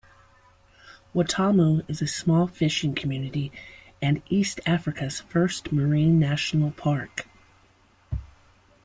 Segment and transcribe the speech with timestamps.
[1.13, 3.51] Watamu is a small fishing community
[4.01, 7.27] and East Africa's first Marine National Park.